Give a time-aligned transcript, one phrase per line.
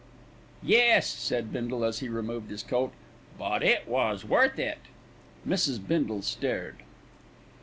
[0.63, 2.91] "Yes," said Bindle, as he removed his coat;
[3.37, 4.79] "but it was worth it:"
[5.47, 5.77] Mrs.
[5.87, 6.77] Bindle stared.